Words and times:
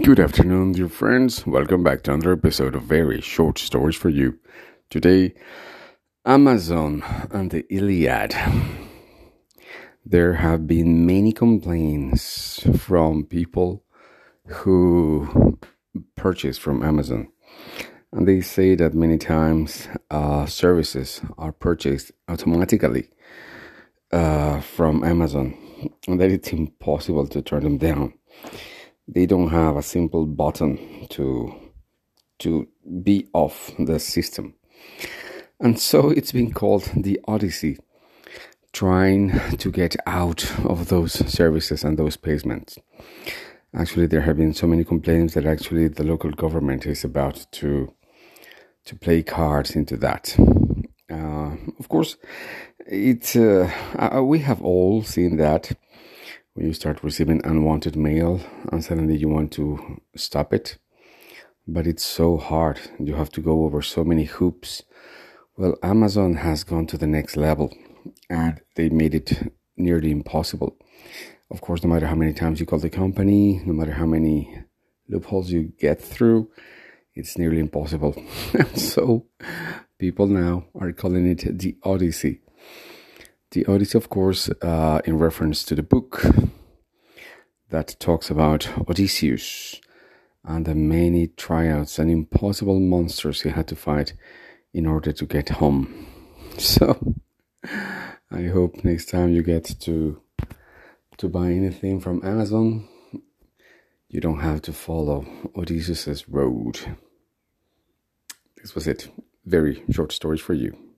Good 0.00 0.20
afternoon, 0.20 0.72
dear 0.72 0.88
friends. 0.88 1.46
Welcome 1.46 1.82
back 1.82 2.02
to 2.04 2.14
another 2.14 2.32
episode 2.32 2.74
of 2.74 2.84
Very 2.84 3.20
Short 3.20 3.58
Stories 3.58 3.94
for 3.94 4.08
You. 4.08 4.38
Today, 4.88 5.34
Amazon 6.24 7.04
and 7.30 7.50
the 7.50 7.66
Iliad. 7.68 8.34
There 10.02 10.32
have 10.32 10.66
been 10.66 11.04
many 11.04 11.30
complaints 11.30 12.66
from 12.78 13.26
people 13.26 13.84
who 14.46 15.58
purchase 16.16 16.56
from 16.56 16.82
Amazon. 16.82 17.28
And 18.12 18.26
they 18.26 18.40
say 18.40 18.74
that 18.74 18.94
many 18.94 19.18
times 19.18 19.88
uh, 20.10 20.46
services 20.46 21.20
are 21.36 21.52
purchased 21.52 22.12
automatically 22.28 23.10
uh, 24.10 24.62
from 24.62 25.04
Amazon 25.04 25.54
and 26.08 26.18
that 26.18 26.30
it's 26.30 26.50
impossible 26.50 27.26
to 27.26 27.42
turn 27.42 27.64
them 27.64 27.76
down 27.76 28.14
they 29.08 29.26
don't 29.26 29.50
have 29.50 29.76
a 29.76 29.82
simple 29.82 30.26
button 30.26 31.06
to 31.10 31.54
to 32.38 32.68
be 33.02 33.28
off 33.32 33.70
the 33.78 33.98
system. 33.98 34.54
And 35.60 35.78
so 35.78 36.10
it's 36.10 36.32
been 36.32 36.52
called 36.52 36.90
the 36.96 37.20
Odyssey, 37.28 37.78
trying 38.72 39.38
to 39.58 39.70
get 39.70 39.94
out 40.06 40.50
of 40.64 40.88
those 40.88 41.12
services 41.32 41.84
and 41.84 41.96
those 41.96 42.16
payments. 42.16 42.78
Actually, 43.74 44.06
there 44.06 44.22
have 44.22 44.36
been 44.36 44.52
so 44.52 44.66
many 44.66 44.84
complaints 44.84 45.34
that 45.34 45.46
actually 45.46 45.88
the 45.88 46.02
local 46.04 46.30
government 46.30 46.86
is 46.86 47.04
about 47.04 47.46
to 47.52 47.92
to 48.84 48.96
play 48.96 49.22
cards 49.22 49.76
into 49.76 49.96
that. 49.96 50.36
Uh, 51.08 51.54
of 51.78 51.88
course, 51.88 52.16
it 52.86 53.36
uh, 53.36 53.70
uh 53.96 54.22
we 54.22 54.40
have 54.40 54.60
all 54.62 55.02
seen 55.02 55.36
that 55.36 55.72
when 56.54 56.66
you 56.66 56.72
start 56.74 57.02
receiving 57.02 57.40
unwanted 57.44 57.96
mail 57.96 58.40
and 58.70 58.84
suddenly 58.84 59.16
you 59.16 59.28
want 59.28 59.52
to 59.52 60.00
stop 60.16 60.52
it. 60.52 60.78
But 61.66 61.86
it's 61.86 62.04
so 62.04 62.36
hard. 62.36 62.80
You 62.98 63.14
have 63.14 63.30
to 63.32 63.40
go 63.40 63.64
over 63.64 63.82
so 63.82 64.04
many 64.04 64.24
hoops. 64.24 64.82
Well, 65.56 65.76
Amazon 65.82 66.36
has 66.36 66.64
gone 66.64 66.86
to 66.88 66.98
the 66.98 67.06
next 67.06 67.36
level 67.36 67.74
and 68.28 68.60
they 68.76 68.88
made 68.88 69.14
it 69.14 69.52
nearly 69.76 70.10
impossible. 70.10 70.76
Of 71.50 71.60
course, 71.60 71.82
no 71.82 71.90
matter 71.90 72.06
how 72.06 72.14
many 72.14 72.32
times 72.32 72.60
you 72.60 72.66
call 72.66 72.78
the 72.78 72.90
company, 72.90 73.62
no 73.64 73.72
matter 73.72 73.92
how 73.92 74.06
many 74.06 74.64
loopholes 75.08 75.50
you 75.50 75.72
get 75.78 76.00
through, 76.00 76.50
it's 77.14 77.38
nearly 77.38 77.60
impossible. 77.60 78.14
so 78.74 79.26
people 79.98 80.26
now 80.26 80.64
are 80.74 80.92
calling 80.92 81.26
it 81.26 81.58
the 81.58 81.76
Odyssey. 81.82 82.41
The 83.52 83.66
Odyssey, 83.66 83.98
of 83.98 84.08
course, 84.08 84.48
uh, 84.62 85.02
in 85.04 85.18
reference 85.18 85.62
to 85.64 85.74
the 85.74 85.82
book 85.82 86.24
that 87.68 87.96
talks 88.00 88.30
about 88.30 88.66
Odysseus 88.88 89.78
and 90.42 90.64
the 90.64 90.74
many 90.74 91.26
tryouts 91.26 91.98
and 91.98 92.10
impossible 92.10 92.80
monsters 92.80 93.42
he 93.42 93.50
had 93.50 93.68
to 93.68 93.76
fight 93.76 94.14
in 94.72 94.86
order 94.86 95.12
to 95.12 95.26
get 95.26 95.50
home. 95.50 96.06
So 96.58 97.14
I 98.30 98.42
hope 98.42 98.84
next 98.84 99.08
time 99.08 99.30
you 99.30 99.42
get 99.42 99.64
to 99.80 100.20
to 101.16 101.28
buy 101.28 101.46
anything 101.46 101.98
from 102.00 102.22
Amazon, 102.24 102.88
you 104.08 104.20
don't 104.20 104.40
have 104.40 104.60
to 104.62 104.72
follow 104.72 105.24
Odysseus's 105.56 106.28
road. 106.28 106.78
This 108.56 108.74
was 108.74 108.86
it. 108.86 109.08
Very 109.46 109.82
short 109.90 110.12
stories 110.12 110.42
for 110.42 110.52
you. 110.52 110.91